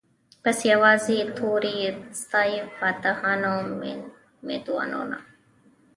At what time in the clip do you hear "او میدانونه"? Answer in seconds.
3.51-5.17